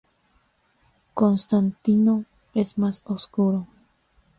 [1.13, 3.67] Constantino es más oscuro.